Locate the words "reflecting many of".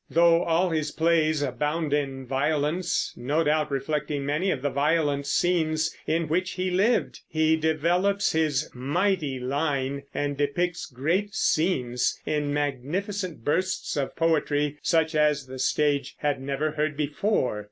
3.69-4.63